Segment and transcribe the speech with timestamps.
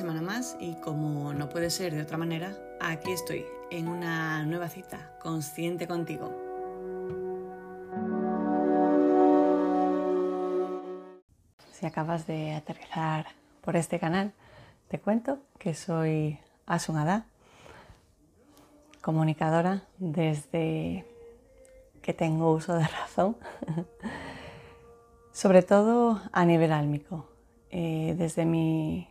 [0.00, 4.70] semana más y como no puede ser de otra manera, aquí estoy en una nueva
[4.70, 6.34] cita, consciente contigo.
[11.72, 13.26] Si acabas de aterrizar
[13.60, 14.32] por este canal,
[14.88, 17.26] te cuento que soy Asunada,
[19.02, 21.04] comunicadora desde
[22.00, 23.36] que tengo uso de razón,
[25.30, 27.28] sobre todo a nivel álmico
[27.68, 29.06] eh, desde mi,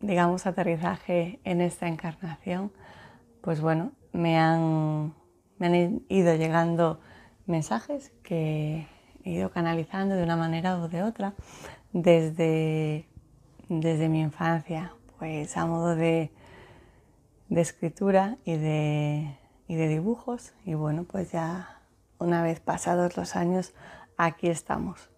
[0.00, 2.72] digamos, aterrizaje en esta encarnación,
[3.40, 5.14] pues bueno, me han,
[5.58, 7.00] me han ido llegando
[7.46, 8.86] mensajes que
[9.24, 11.34] he ido canalizando de una manera o de otra
[11.92, 13.08] desde,
[13.68, 16.30] desde mi infancia, pues a modo de,
[17.48, 20.54] de escritura y de, y de dibujos.
[20.64, 21.80] Y bueno, pues ya
[22.18, 23.74] una vez pasados los años,
[24.16, 25.10] aquí estamos.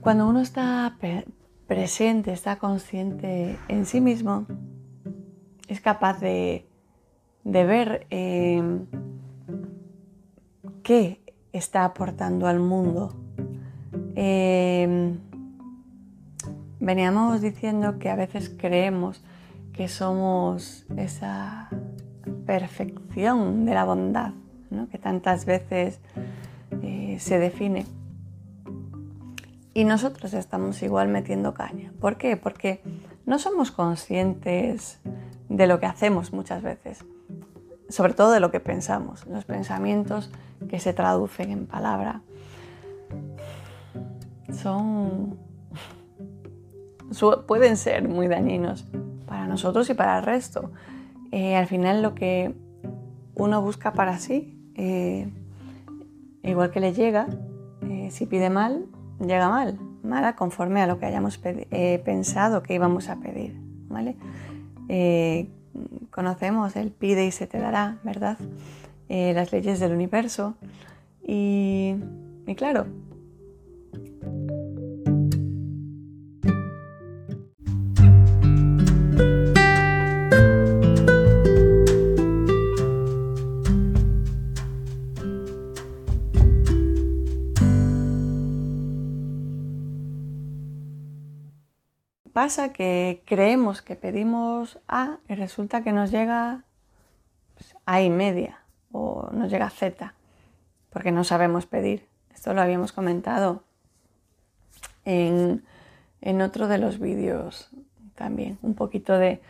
[0.00, 0.96] Cuando uno está
[1.66, 4.46] presente, está consciente en sí mismo,
[5.68, 6.66] es capaz de,
[7.44, 8.86] ver em,
[10.82, 11.20] qué
[11.52, 13.14] está aportando al mundo.
[14.14, 15.18] Em,
[16.80, 19.22] veníamos diciendo que a veces creemos
[19.74, 21.68] que somos esa
[22.46, 24.32] perfección de la bondad,
[24.90, 26.00] que tantas veces
[26.80, 27.84] eh, se define
[29.74, 31.92] y nosotros estamos igual metiendo caña.
[32.00, 32.36] ¿Por qué?
[32.36, 32.82] Porque
[33.26, 34.98] no somos conscientes
[35.48, 37.04] de lo que hacemos muchas veces,
[37.88, 40.30] sobre todo de lo que pensamos, los pensamientos
[40.68, 42.22] que se traducen en palabra.
[44.52, 45.38] Son
[47.46, 48.86] pueden ser muy dañinos
[49.26, 50.70] para nosotros y para el resto.
[51.32, 52.54] Eh, al final lo que
[53.34, 55.28] uno busca para sí, eh,
[56.42, 57.26] igual que le llega,
[57.82, 58.86] eh, si pide mal,
[59.20, 63.56] llega mal, mala conforme a lo que hayamos eh, pensado que íbamos a pedir.
[63.88, 64.16] ¿vale?
[64.88, 65.48] Eh,
[66.10, 68.38] conocemos el pide y se te dará, ¿verdad?
[69.08, 70.54] Eh, las leyes del universo.
[71.26, 71.94] y
[72.56, 72.86] claro,
[92.72, 96.64] que creemos que pedimos A y resulta que nos llega
[97.54, 98.60] pues, A y media
[98.92, 100.14] o nos llega Z,
[100.88, 102.08] porque no sabemos pedir.
[102.32, 103.64] Esto lo habíamos comentado
[105.04, 105.62] en,
[106.40, 107.68] otro de los vídeos
[108.14, 109.42] también, un poquito de,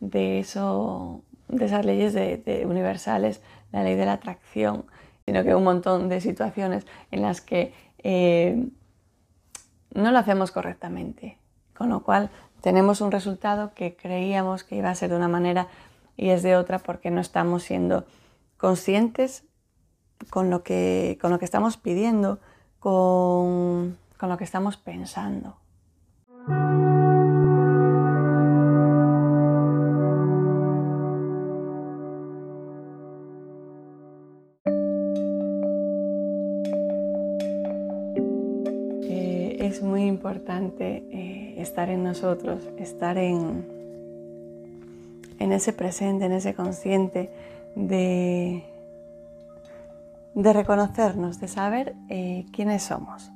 [0.00, 3.42] eso, de esas leyes de, universales,
[3.72, 4.86] la ley de la atracción,
[5.26, 8.68] sino que un montón de situaciones en las que eh,
[9.92, 11.37] no lo hacemos correctamente
[11.78, 12.28] con lo cual
[12.60, 15.68] tenemos un resultado que creíamos que iba a ser de una manera
[16.16, 18.04] y es de otra porque no estamos siendo
[18.56, 19.44] conscientes
[20.28, 22.40] con lo que, con lo que estamos pidiendo,
[22.80, 25.57] con, con lo que estamos pensando.
[40.18, 43.64] Importante eh, estar en nosotros, estar en,
[45.38, 47.30] en ese presente, en ese consciente
[47.76, 48.64] de,
[50.34, 53.30] de reconocernos, de saber eh, quiénes somos.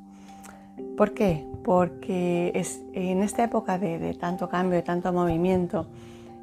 [0.97, 1.47] ¿Por qué?
[1.63, 5.87] Porque es, en esta época de, tanto cambio, de tanto movimiento,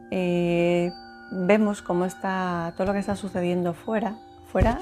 [0.10, 0.90] eh,
[1.34, 4.16] vemos cómo está todo lo que está sucediendo fuera,
[4.48, 4.80] fuera,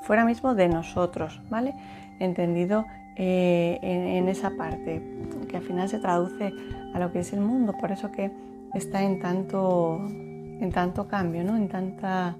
[0.00, 1.74] fuera mismo de nosotros, ¿vale?
[2.20, 5.02] Entendido eh, en, esa parte,
[5.48, 6.52] que al final se traduce
[6.94, 8.30] a lo que es el mundo, por eso que
[8.74, 11.56] está en tanto, en tanto cambio, ¿no?
[11.56, 12.36] en tanta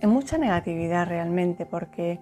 [0.00, 2.18] en mucha negatividad realmente, porque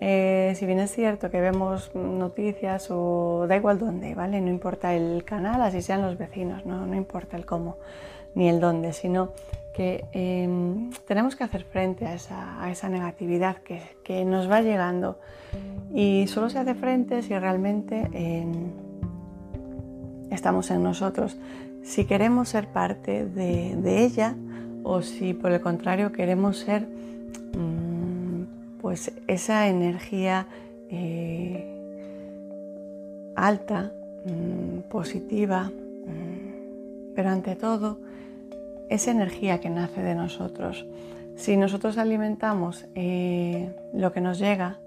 [0.00, 4.40] eh, si bien es cierto que vemos noticias o da igual dónde, ¿vale?
[4.40, 7.78] No importa el canal, así sean los vecinos, no, no importa el cómo
[8.34, 9.32] ni el dónde, sino
[9.76, 15.18] que em, tenemos que hacer frente a esa, negatividad que, nos va llegando.
[15.94, 18.70] Y solo se hace frente si realmente em,
[20.30, 21.36] estamos en nosotros,
[21.82, 24.34] si queremos ser parte de, ella
[24.82, 30.46] o si por el contrario queremos ser mm, pues esa energía
[30.88, 31.66] eh,
[33.36, 33.92] alta,
[34.24, 38.05] mm, positiva, mm, pero ante todo
[38.88, 40.86] esa energía que nace de nosotros.
[41.36, 44.78] Si nosotros alimentamos eh, lo que nos llega,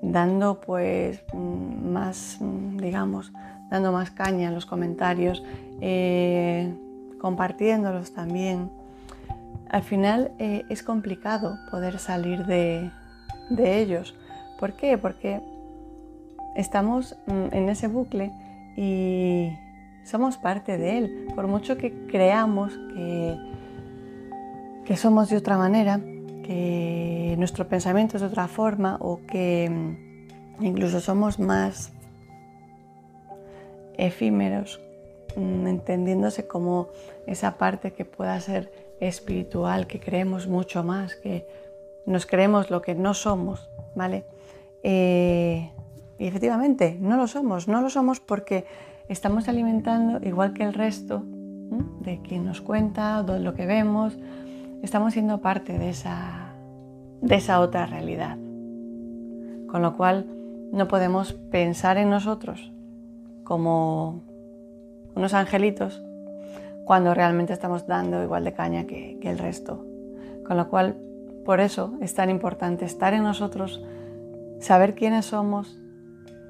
[0.00, 3.32] dando pues mm, más, mm, digamos,
[3.70, 5.42] dando más caña en los comentarios,
[5.80, 6.74] eh,
[7.20, 8.70] compartiéndolos también,
[9.70, 12.90] al final eh, es complicado poder salir de,
[13.50, 14.14] de ellos.
[14.58, 14.98] ¿Por qué?
[14.98, 15.40] Porque
[16.56, 18.32] estamos mm, en ese bucle
[18.76, 19.50] y
[20.04, 21.28] somos parte de él.
[21.34, 23.36] Por mucho que creamos que,
[24.84, 26.00] que somos de otra manera,
[26.42, 31.92] que nuestro pensamiento es de otra forma o que mm, incluso somos más
[33.96, 34.80] efímeros,
[35.36, 36.88] mm, entendiéndose como
[37.26, 41.46] esa parte que pueda ser espiritual, que creemos mucho más, que
[42.06, 44.24] nos creemos lo que no somos, ¿vale?
[44.82, 45.70] Eh,
[46.18, 48.64] y efectivamente, no lo somos, no lo somos porque
[49.12, 51.22] estamos alimentando igual que el resto
[52.00, 54.18] de quien nos cuenta, de lo que vemos,
[54.82, 56.54] estamos siendo parte de esa,
[57.20, 58.36] de esa otra realidad.
[59.68, 60.26] Con lo cual
[60.72, 62.72] no podemos pensar en nosotros
[63.44, 64.22] como
[65.14, 66.02] unos angelitos
[66.86, 69.84] cuando realmente estamos dando igual de caña que, que el resto.
[70.46, 70.96] Con lo cual,
[71.44, 73.84] por eso es tan importante estar en nosotros,
[74.58, 75.78] saber quiénes somos,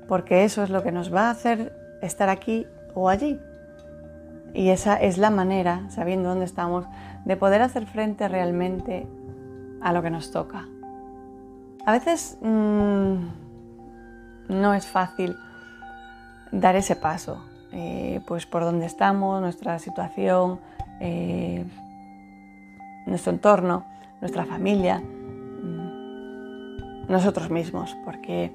[0.06, 3.40] porque eso es lo que nos va a hacer estar aquí o allí.
[4.52, 6.84] Y esa es la manera, sabiendo dónde estamos,
[7.25, 9.06] de poder hacer frente realmente
[9.81, 10.66] a lo que nos toca.
[11.87, 13.14] A veces mm,
[14.49, 15.37] no es fácil
[16.50, 20.60] dar ese paso, eh, pues por dónde estamos, nuestra situación,
[21.00, 21.64] eh,
[23.06, 23.87] nuestro entorno,
[24.20, 25.82] nuestra familia, mm,
[27.08, 28.52] nosotros mismos, porque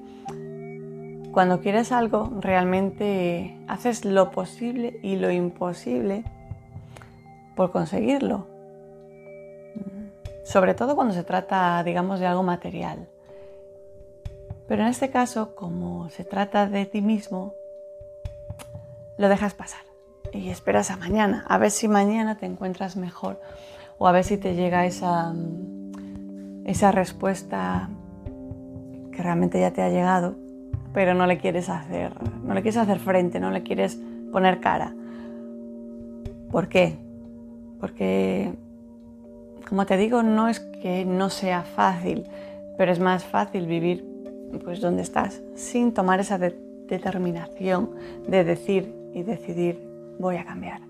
[1.32, 6.24] cuando quieres algo, realmente haces lo posible y lo imposible
[7.54, 8.46] por conseguirlo.
[10.44, 13.08] Sobre todo cuando se trata, digamos, de algo material.
[14.66, 17.54] Pero en este caso, como se trata de ti mismo,
[19.18, 19.82] lo dejas pasar
[20.32, 23.40] y esperas a mañana, a ver si mañana te encuentras mejor
[23.98, 25.34] o a ver si te llega esa,
[26.64, 27.88] esa respuesta
[29.12, 30.36] que realmente ya te ha llegado
[30.92, 32.12] pero no le quieres hacer,
[32.42, 34.00] no le quieres hacer frente, no le quieres
[34.32, 34.94] poner cara.
[36.50, 36.96] ¿Por qué?
[37.80, 38.52] Porque,
[39.68, 42.24] como te digo, no es que no sea fácil,
[42.76, 44.04] pero es más fácil vivir
[44.64, 47.90] pues donde estás, sin tomar esa determinación
[48.26, 49.78] de decir y decidir
[50.18, 50.80] voy a cambiar.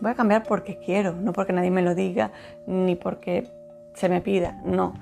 [0.00, 2.30] Voy a cambiar porque quiero, no porque nadie me lo diga,
[2.66, 3.48] ni porque
[3.94, 4.94] se me pida, no.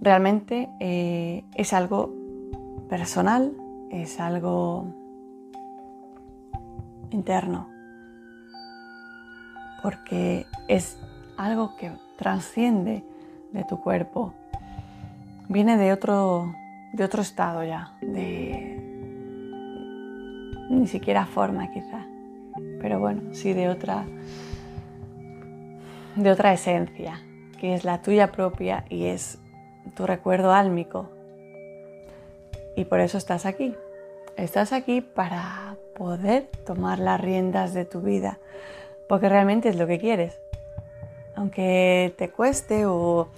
[0.00, 2.14] Realmente eh, es algo
[2.88, 3.52] personal,
[3.90, 4.86] es algo
[7.10, 7.68] interno,
[9.82, 10.98] porque es
[11.36, 13.04] algo que trasciende
[13.52, 14.32] de tu cuerpo,
[15.48, 16.52] viene de otro,
[16.92, 18.82] de otro estado ya, de
[20.70, 22.06] ni siquiera forma quizá,
[22.80, 24.04] pero bueno, sí de otra,
[26.16, 27.20] de otra esencia,
[27.58, 29.38] que es la tuya propia y es
[29.94, 31.15] tu recuerdo álmico
[32.76, 33.74] y por eso estás aquí.
[34.36, 38.38] Estás aquí para poder tomar las riendas de tu vida,
[39.08, 40.38] porque realmente es lo que quieres.
[41.34, 43.28] Aunque te cueste o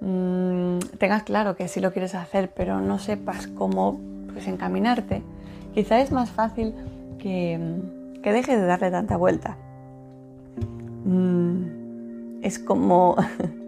[0.00, 3.98] mm, tengas claro que sí lo quieres hacer, pero no sepas cómo
[4.32, 5.22] pues, encaminarte,
[5.72, 6.74] quizá es más fácil
[7.18, 7.58] que,
[8.22, 9.56] que dejes de darle tanta vuelta.
[11.04, 13.16] Mm, es como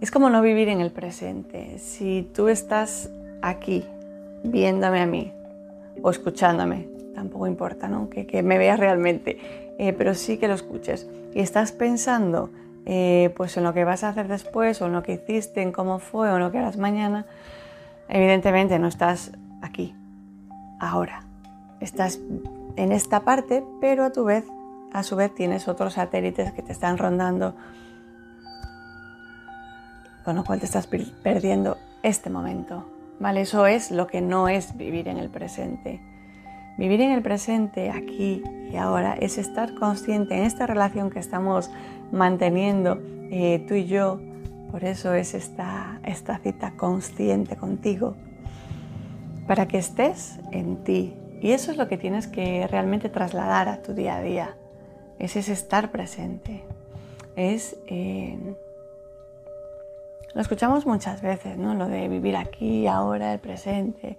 [0.00, 1.78] Es como no vivir en el presente.
[1.78, 3.10] Si tú estás
[3.42, 3.84] aquí
[4.44, 5.32] viéndome a mí
[6.02, 8.08] o escuchándome, tampoco importa, ¿no?
[8.08, 9.38] Que, me veas realmente,
[9.78, 11.08] eh, pero sí que lo escuches.
[11.34, 12.50] Y estás pensando
[12.86, 15.72] eh, pues en lo que vas a hacer después o en lo que hiciste, en
[15.72, 17.26] cómo fue o en lo que harás mañana,
[18.08, 19.96] evidentemente no estás aquí,
[20.78, 21.24] ahora.
[21.80, 22.20] Estás
[22.76, 24.44] en esta parte, pero a tu vez,
[24.92, 27.56] a su vez tienes otros satélites que te están rondando
[30.28, 32.84] con lo cual te estás perdiendo este momento.
[33.18, 33.40] ¿Vale?
[33.40, 36.02] Eso es lo que no es vivir en el presente.
[36.76, 41.70] Vivir en el presente, aquí y ahora, es estar consciente en esta relación que estamos
[42.12, 42.98] manteniendo
[43.30, 44.20] eh, tú y yo.
[44.70, 48.14] Por eso es esta, esta cita consciente contigo,
[49.46, 51.14] para que estés en ti.
[51.40, 54.56] Y eso es lo que tienes que realmente trasladar a tu día a día.
[55.18, 56.64] Es ese estar presente.
[57.34, 58.36] Es eh,
[60.34, 61.74] lo escuchamos muchas veces, ¿no?
[61.74, 64.18] Lo de vivir aquí, ahora, el presente.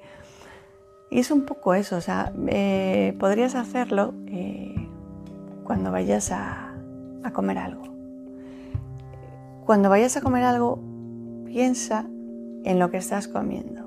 [1.10, 4.76] Y es un poco eso, o sea, eh, podrías hacerlo eh,
[5.64, 6.66] cuando vayas a,
[7.34, 7.84] comer algo.
[9.66, 10.80] cuando vayas a comer algo,
[11.46, 12.06] piensa
[12.64, 13.84] en lo que estás comiendo.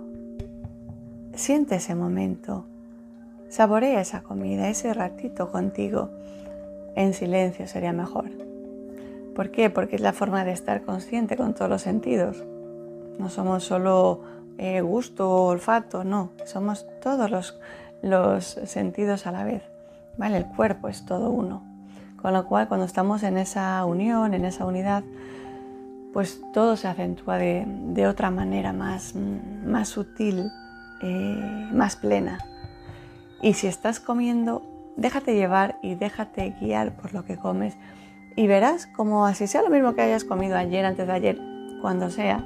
[1.34, 2.66] Siente ese momento.
[3.48, 6.10] Saborea esa comida, ese ratito contigo.
[6.94, 8.30] En silencio sería mejor.
[9.34, 9.70] ¿Por qué?
[9.70, 12.44] Porque es la forma de estar consciente con todos los sentidos.
[13.18, 14.22] No somos solo
[14.58, 17.30] eh, gusto o olfato, no, somos todos
[18.02, 19.62] los, sentidos a la vez.
[20.18, 20.36] ¿vale?
[20.36, 21.62] El cuerpo es todo uno.
[22.20, 25.02] Con lo cual, cuando estamos en esa unión, en esa unidad,
[26.12, 30.50] pues todo se acentúa de, otra manera más, más sutil,
[31.02, 32.38] eh, más plena.
[33.40, 34.62] Y si estás comiendo,
[34.96, 37.76] déjate llevar y déjate guiar por lo que comes
[38.36, 41.38] y verás como así sea lo mismo que hayas comido ayer, antes de ayer,
[41.80, 42.44] cuando sea,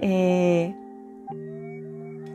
[0.00, 0.74] eh,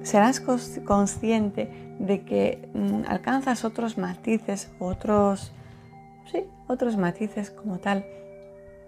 [0.03, 5.51] serás consciente de que mm, alcanzas otros matices, otros,
[6.31, 8.05] sí, otros matices como tal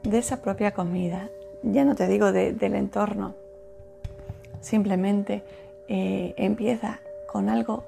[0.04, 1.30] de esa propia comida.
[1.64, 3.34] Ya no te digo del entorno,
[4.62, 5.44] simplemente
[5.88, 7.00] eh, empieza
[7.32, 7.84] con algo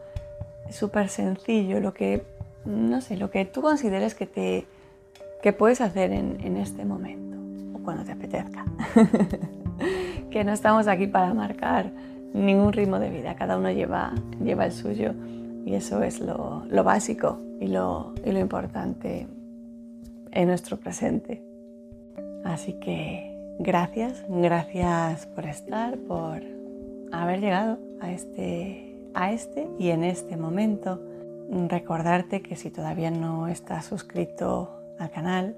[0.71, 2.23] súper sencillo, lo que,
[2.65, 4.65] no sé, lo que tú consideres que te
[5.41, 7.37] que puedes hacer en, este momento
[7.77, 8.65] o cuando te apetezca.
[10.29, 11.91] que no estamos aquí para marcar
[12.33, 15.13] ningún ritmo de vida, cada uno lleva, lleva el suyo
[15.65, 19.27] y eso es lo, básico y lo, y lo importante
[20.31, 21.43] en nuestro presente.
[22.43, 26.41] Así que gracias, gracias por estar, por
[27.11, 31.01] haber llegado a este, a este y en este momento.
[31.67, 35.55] Recordarte que si todavía no estás suscrito al canal,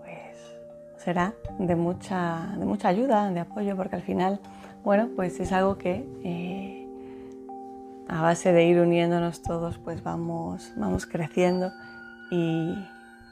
[0.00, 4.40] pues será de mucha, de mucha ayuda, de apoyo, porque al final,
[4.84, 6.86] bueno, pues es algo que eh,
[8.08, 11.72] a base de ir uniéndonos todos, pues vamos, vamos creciendo
[12.30, 12.74] y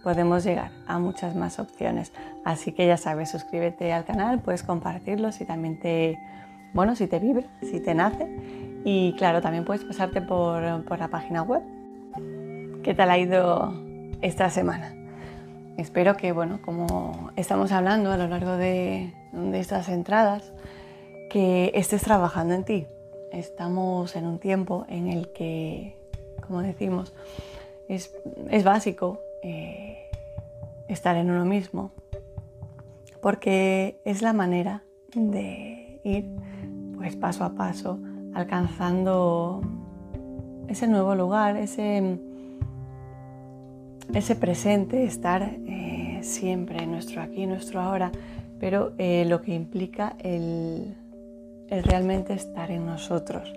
[0.03, 2.13] podemos llegar a muchas más opciones.
[2.45, 6.19] Así que ya sabes, suscríbete al canal, puedes compartirlo si también te,
[6.73, 8.27] bueno, si te vibra, si te nace.
[8.85, 11.63] Y claro, también puedes pasarte por, por la página web.
[12.85, 13.86] ¿Qué tal ha ido
[14.23, 14.95] esta semana.
[15.77, 19.13] Espero que, bueno, como estamos hablando a lo largo de,
[19.55, 20.53] estas entradas,
[21.31, 22.87] que estés trabajando en ti.
[23.31, 25.99] Estamos en un tiempo en el que,
[26.47, 27.15] como decimos,
[27.89, 28.11] es,
[28.65, 30.11] básico eh,
[30.89, 31.93] estar en uno mismo,
[33.21, 34.83] porque es la manera
[35.15, 36.27] de ir
[36.97, 37.99] pues paso a paso
[38.35, 39.61] alcanzando
[40.69, 42.19] ese nuevo lugar, ese
[44.15, 48.13] ese presente, estar eh, siempre en nuestro aquí, nuestro ahora,
[48.59, 50.95] pero eh, lo que implica el,
[51.69, 53.53] realmente estar en nosotros.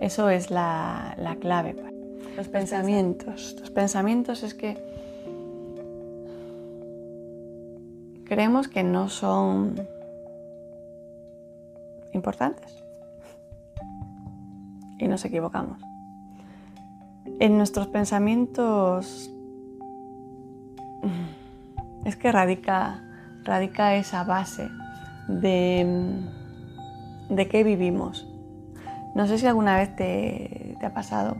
[0.00, 1.76] Eso es la, la clave.
[2.36, 3.56] Los pensamientos.
[3.60, 4.76] Los pensamientos es que
[8.24, 9.86] creemos que no son
[12.12, 12.82] importantes
[14.98, 15.80] y nos equivocamos.
[17.40, 19.30] En nuestros pensamientos
[22.10, 23.00] es que radica,
[23.44, 24.68] radica esa base
[25.28, 25.86] de,
[27.28, 28.26] de qué vivimos.
[29.14, 31.36] No sé si alguna vez te, ha pasado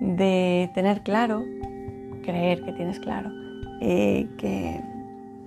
[0.00, 1.44] de tener claro,
[2.22, 3.30] creer que tienes claro,
[3.80, 4.80] eh, que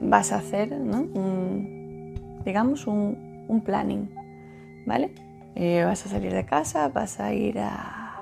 [0.02, 0.76] vas a hacer,
[2.44, 4.10] digamos, un, planning,
[4.86, 5.12] ¿vale?
[5.56, 8.22] Eh, vas a salir de casa, vas a ir a,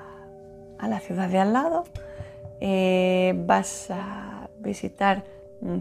[0.78, 1.84] a la ciudad de al lado,
[2.60, 5.24] eh, vas a visitar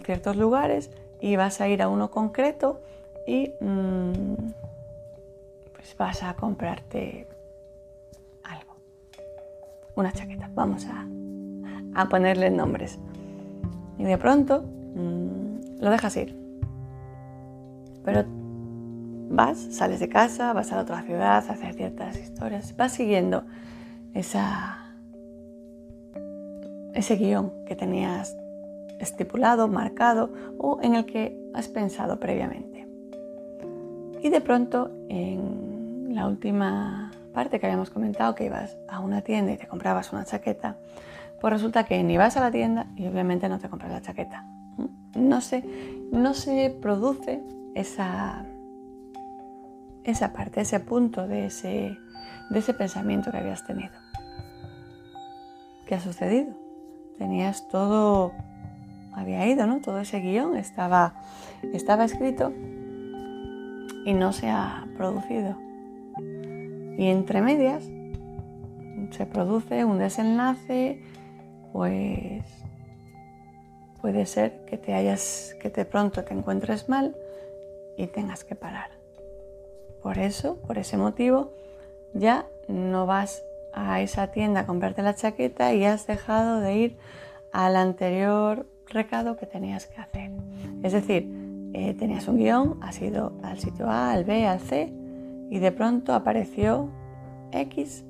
[0.04, 2.82] ciertos lugares y vas a ir a uno concreto
[3.26, 4.36] y mm,
[5.74, 7.28] pues vas a comprarte
[8.44, 8.76] algo,
[9.96, 11.08] una chaqueta, vamos a,
[11.96, 13.00] a ponerle nombres.
[13.98, 16.36] Y de pronto mm, lo dejas ir.
[18.04, 18.24] Pero
[19.30, 23.44] vas, sales de casa, vas a la otra ciudad, a hacer ciertas historias, vas siguiendo
[24.14, 24.96] esa,
[26.94, 28.38] ese guion que tenías
[29.00, 32.88] estipulado, marcado o en el que has pensado previamente.
[34.22, 39.52] Y de pronto, en la última parte que habíamos comentado, que ibas a una tienda
[39.52, 40.78] y te comprabas una chaqueta,
[41.40, 44.46] pues resulta que ni vas a la tienda y obviamente no te compras la chaqueta.
[45.16, 45.64] No se,
[46.12, 47.44] no se produce
[47.76, 48.46] esa,
[50.04, 51.98] esa parte, ese punto de ese,
[52.50, 53.94] de ese pensamiento que habías tenido.
[55.86, 56.54] ¿Qué ha sucedido?
[57.18, 58.34] Tenías todo
[59.18, 59.82] había ido, ¿no?
[59.82, 61.16] Todo ese guion estaba,
[61.74, 62.54] estaba escrito
[64.06, 65.58] y no se ha producido.
[66.98, 67.84] Y entre medias
[69.12, 71.02] se produce un desenlace,
[71.74, 72.44] pues
[74.02, 77.16] puede ser que te hayas, que de pronto te encuentres mal
[77.98, 78.92] y tengas que parar.
[80.04, 81.54] Por eso, por ese motivo,
[82.14, 83.44] ya no vas
[83.74, 86.98] a esa tienda a comprarte la chaqueta y has dejado de ir
[87.52, 90.32] al anterior recado que tenías que hacer.
[90.84, 91.30] Es decir,
[91.74, 94.92] eh, tenías un guion, has ido al sitio A, al B, al C
[95.50, 96.90] y de pronto apareció
[97.52, 98.04] X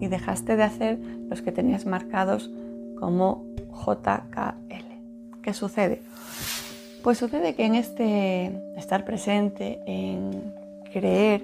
[0.00, 2.50] y dejaste de hacer los que tenías marcados
[2.98, 3.44] como
[3.84, 5.42] JKL.
[5.42, 6.02] ¿Qué sucede?
[7.02, 10.54] Pues sucede que en este estar presente, en
[10.92, 11.42] creer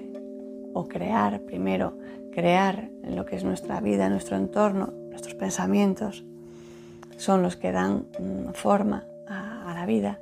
[0.73, 1.97] o crear primero,
[2.31, 6.23] crear en lo que es nuestra vida, nuestro entorno, nuestros pensamientos,
[7.17, 10.19] son los que dan mm, forma a, la vida,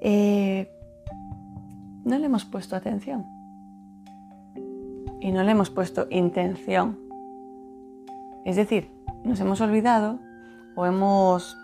[0.00, 0.70] eh,
[2.04, 3.24] no le hemos puesto atención
[5.20, 6.98] y no le hemos puesto intención.
[8.44, 8.90] Es decir,
[9.24, 10.18] nos hemos olvidado
[10.76, 11.56] o hemos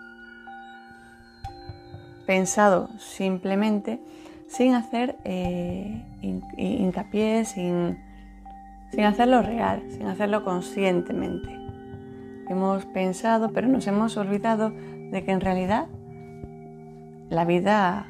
[2.25, 3.99] pensado simplemente
[4.47, 7.97] sin hacer eh, hincapié, sin,
[8.91, 11.56] sin hacerlo real, sin hacerlo conscientemente.
[12.49, 15.87] Hemos pensado, pero nos hemos olvidado de que en realidad
[17.29, 18.07] la vida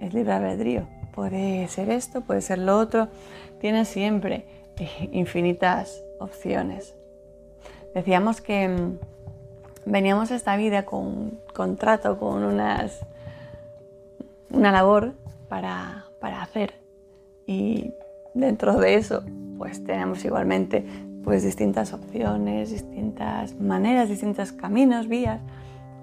[0.00, 0.86] es libre albedrío.
[1.12, 3.08] Puede ser esto, puede ser lo otro.
[3.58, 4.46] Tiene siempre
[5.12, 6.94] infinitas opciones.
[7.94, 8.98] Decíamos que mm,
[9.86, 13.00] veníamos a esta vida con un contrato, con unas,
[14.50, 15.14] una labor
[15.48, 16.74] para, para hacer.
[17.46, 17.92] Y
[18.34, 19.24] dentro de eso,
[19.58, 20.84] pues tenemos igualmente
[21.24, 25.40] pues distintas opciones, distintas maneras, distintos caminos, vías,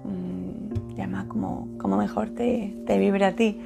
[0.04, 3.60] mm, llama como, como mejor te, te, vibre a ti.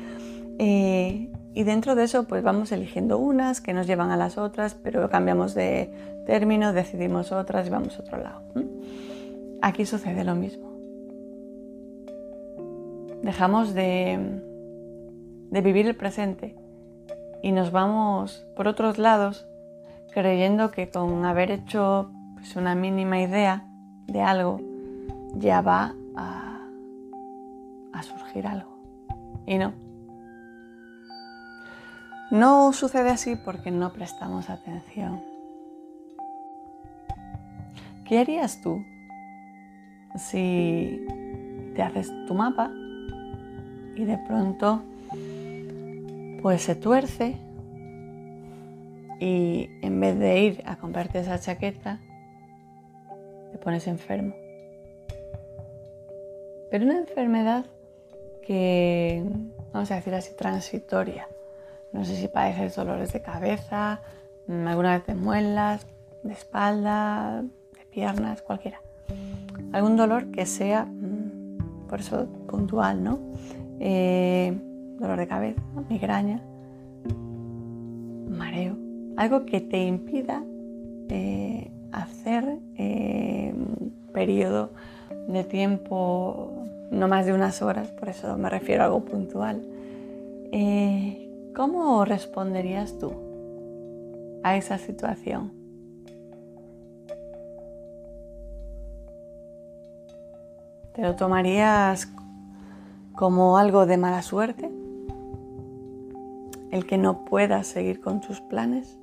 [0.58, 4.74] Eh, y dentro de eso pues vamos eligiendo unas que nos llevan a las otras,
[4.74, 5.90] pero cambiamos de
[6.26, 8.40] término, decidimos otras y vamos a otro lado.
[9.60, 10.70] Aquí sucede lo mismo.
[13.22, 14.18] Dejamos de,
[15.50, 16.56] de vivir el presente
[17.42, 19.46] y nos vamos por otros lados
[20.12, 23.64] creyendo que con haber hecho pues, una mínima idea
[24.06, 24.60] de algo
[25.34, 26.60] ya va a,
[27.92, 28.78] a surgir algo.
[29.46, 29.72] Y no.
[32.30, 35.20] No sucede así porque no prestamos atención.
[38.06, 38.82] ¿Qué harías tú
[40.16, 41.06] si
[41.74, 42.70] te haces tu mapa
[43.96, 44.82] y de pronto
[46.42, 47.36] pues se tuerce
[49.22, 52.00] y en vez de ir a comprarte esa chaqueta,
[53.52, 54.34] te pones enfermo.
[56.68, 57.66] Pero una enfermedad
[58.44, 59.22] que,
[59.72, 61.28] vamos a decir así, transitoria.
[61.92, 64.00] No sé si padeces dolores de cabeza,
[64.48, 65.86] mm, alguna vez de muelas,
[66.24, 68.80] de espalda, de piernas, cualquiera.
[69.72, 73.20] Algún dolor que sea, mm, por eso puntual, ¿no?
[73.78, 74.52] Eh,
[74.98, 76.42] dolor de cabeza, migraña,
[78.28, 78.81] mareo
[79.16, 80.42] algo que te impida
[81.08, 84.70] eh, hacer eh, un periodo
[85.28, 86.50] de tiempo
[86.90, 89.62] no más de unas horas, por eso me refiero a algo puntual.
[90.52, 93.12] Eh, ¿Cómo responderías tú
[94.42, 95.52] a esa situación?
[100.94, 102.12] ¿Te lo tomarías
[103.14, 104.70] como algo de mala suerte?
[106.70, 108.98] ¿El que no puedas seguir con tus planes?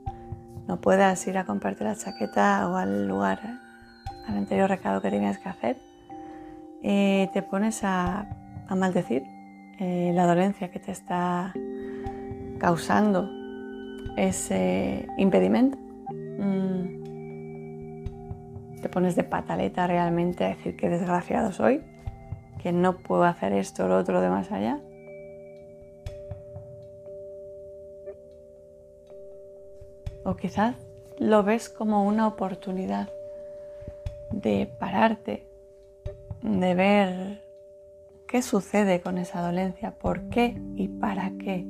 [0.69, 3.39] No puedas ir a comprarte la chaqueta o al lugar,
[4.27, 5.77] al anterior recado que tenías que hacer,
[6.83, 8.27] eh, te pones a,
[8.69, 9.23] maldecir
[9.79, 11.55] eh, la dolencia que te está
[12.59, 13.27] causando
[14.15, 15.79] ese impedimento.
[16.37, 16.99] Mm.
[18.79, 21.81] Te pones de pataleta realmente a decir que desgraciado soy,
[22.61, 24.79] que no puedo hacer esto o lo otro de más allá.
[30.29, 30.75] O quizás
[31.17, 33.09] lo ves como una oportunidad
[34.31, 35.47] de pararte,
[36.43, 37.43] de ver
[38.27, 41.65] qué sucede con esa dolencia, por qué y para qué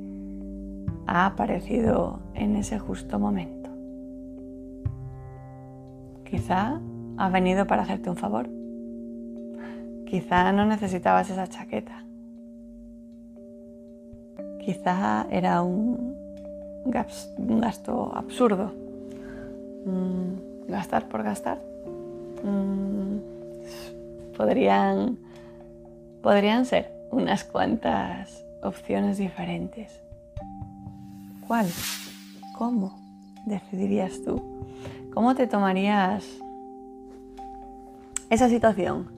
[1.06, 3.70] ha aparecido en ese justo momento.
[6.26, 6.82] Quizá
[7.16, 8.46] ha venido para hacerte un favor.
[10.04, 12.04] Quizá no necesitabas esa chaqueta.
[14.58, 16.19] Quizá era un
[16.84, 18.72] un gasto absurdo.
[19.84, 21.58] Mm, gastar por gastar.
[22.42, 23.18] Mm,
[24.36, 25.18] podrían,
[26.22, 30.00] podrían ser unas cuantas opciones diferentes.
[31.46, 31.66] ¿Cuál?
[32.56, 32.98] ¿Cómo
[33.46, 34.42] decidirías tú?
[35.12, 36.24] ¿Cómo te tomarías
[38.30, 39.08] esa situación?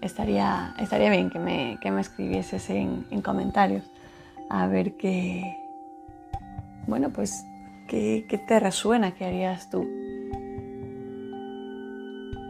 [0.00, 3.84] Estaría, estaría bien que me, que me escribieses en, en comentarios
[4.50, 5.56] a ver qué,
[6.86, 7.44] bueno, pues,
[7.88, 9.14] ¿qué, te resuena?
[9.14, 9.86] ¿Qué harías tú?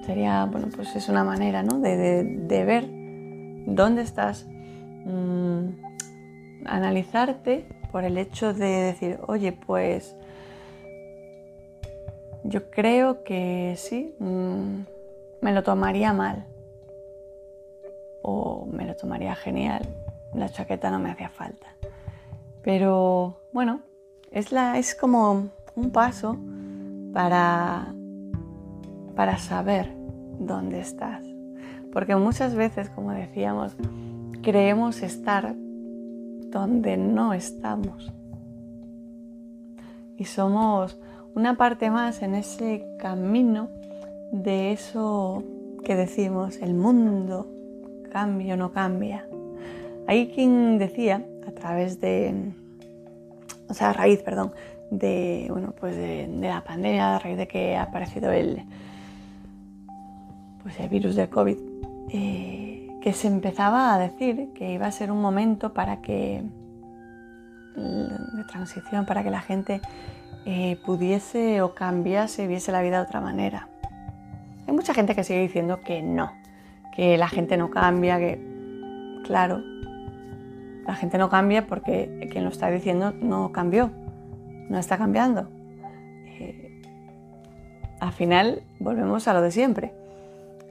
[0.05, 1.81] Sería, bueno, pues es una manera, ¿no?
[1.81, 2.87] De, ver
[3.67, 4.47] dónde estás,
[5.05, 5.69] mm,
[6.65, 10.17] analizarte por el hecho de decir, oye, pues
[12.45, 14.81] yo creo que sí, mm,
[15.41, 16.47] me lo tomaría mal
[18.23, 19.83] o me lo tomaría genial.
[20.35, 21.69] La chaqueta no me hacía falta.
[22.63, 23.83] Pero bueno,
[24.37, 26.37] es, la, es como un paso
[27.15, 27.95] para,
[29.15, 29.97] para saber
[30.39, 31.25] dónde estás.
[31.91, 33.75] Porque muchas veces, como decíamos,
[34.43, 35.55] creemos estar
[36.51, 38.13] donde no estamos.
[40.19, 41.01] Y somos
[41.35, 43.71] una parte más en ese camino
[44.33, 45.45] de eso
[45.83, 47.47] que decimos, el mundo
[48.13, 49.27] cambia o no cambia.
[50.07, 52.53] Hay quien decía, a través de,
[53.69, 54.53] o sea, a raíz, perdón,
[54.91, 58.63] de, bueno, pues de, la pandemia, a raíz de que ha aparecido el,
[60.63, 61.57] pues el virus del COVID,
[62.11, 66.43] eh, que se empezaba a decir que iba a ser un momento para que,
[67.77, 69.81] de transición, para que la gente
[70.45, 73.69] eh, pudiese o cambiase, viese la vida de otra manera.
[74.67, 76.33] Hay mucha gente que sigue diciendo que no,
[76.95, 78.41] que la gente no cambia, que
[79.25, 79.63] claro,
[80.87, 83.91] la gente no cambia porque quien lo está diciendo no cambió,
[84.69, 85.49] no está cambiando.
[86.27, 86.81] Eh,
[88.01, 89.93] al final volvemos a lo de siempre.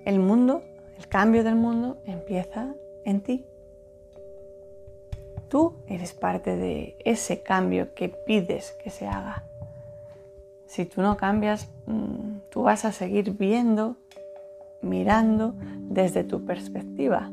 [0.06, 0.63] El mundo,
[0.97, 2.73] el cambio del mundo empieza
[3.04, 3.45] en ti.
[5.49, 9.43] Tú eres parte de ese cambio que pides que se haga.
[10.65, 13.97] Si tú no cambias, mm, tú vas a seguir viendo,
[14.82, 15.56] mirando
[15.89, 17.32] desde tu perspectiva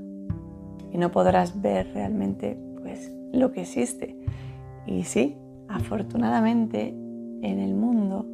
[0.91, 4.17] y no podrás ver realmente pues lo que existe.
[4.87, 5.37] Y sí,
[5.69, 8.27] afortunadamente en el mundo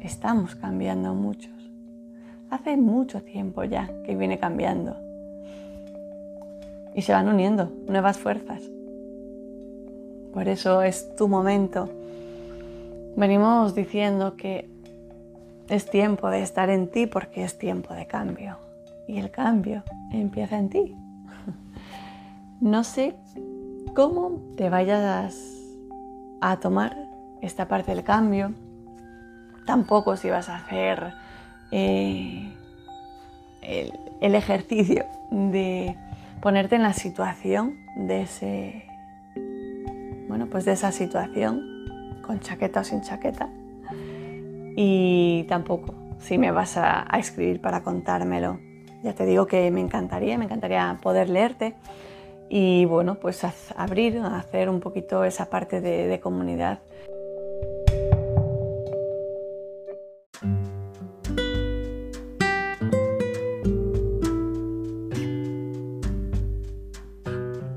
[0.00, 1.52] estamos cambiando muchos.
[2.50, 4.96] Hace mucho tiempo ya que viene cambiando.
[6.94, 8.62] Y se van uniendo nuevas fuerzas.
[10.34, 11.88] Por eso es tu momento
[13.16, 14.68] Venimos diciendo que
[15.68, 18.56] es tiempo de estar en ti porque es tiempo de cambio.
[19.08, 20.96] Y el cambio empieza en ti.
[22.60, 23.14] No sé
[23.94, 25.34] cómo te vayas
[26.40, 26.96] a tomar
[27.40, 28.52] esta parte del cambio.
[29.66, 31.12] Tampoco si vas a hacer
[31.70, 32.52] eh,
[33.62, 35.96] el, el ejercicio de
[36.40, 38.84] ponerte en la situación de ese,
[40.28, 43.48] bueno, pues de esa situación con chaqueta o sin chaqueta.
[44.76, 48.58] Y tampoco si me vas a, escribir para contármelo.
[49.02, 51.74] Ya te digo que me encantaría, me encantaría poder leerte
[52.50, 53.42] y bueno, pues
[53.76, 56.80] abrir, hacer un poquito esa parte de, comunidad.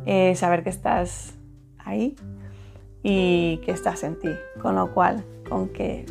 [0.06, 1.36] Eh, saber que estás
[1.78, 2.16] ahí,
[3.04, 4.30] y que estás en ti.
[4.62, 6.06] Con lo cual, con que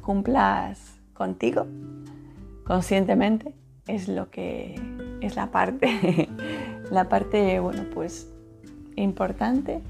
[0.00, 1.66] cumplas contigo
[2.64, 3.54] conscientemente
[3.86, 4.74] es lo que
[5.20, 6.28] es la parte,
[6.92, 8.30] la parte, bueno, pues
[8.96, 9.80] importante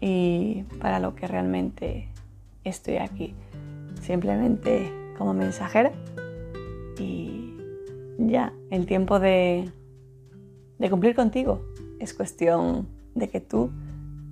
[0.00, 2.08] y para lo que realmente
[2.62, 3.34] estoy aquí.
[4.02, 5.92] Simplemente como mensajera
[6.98, 7.56] y
[8.18, 9.70] ya, el tiempo de,
[10.78, 11.62] de cumplir contigo
[11.98, 13.70] es cuestión de que tú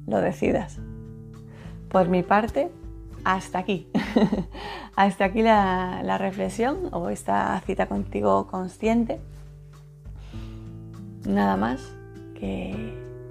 [0.07, 0.79] lo decidas.
[1.89, 2.71] Por mi parte,
[3.25, 3.89] hasta aquí.
[4.95, 9.21] hasta aquí la, reflexión o esta cita contigo consciente.
[11.27, 11.95] Nada más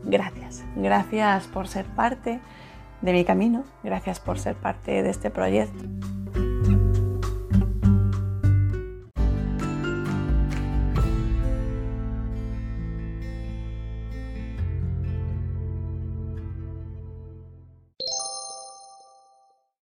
[0.03, 0.63] gracias.
[0.75, 2.39] Gracias por ser parte
[3.01, 3.63] de mi camino.
[3.83, 5.85] Gracias por ser parte de este proyecto.